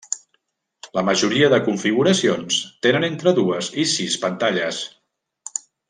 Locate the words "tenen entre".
2.87-3.35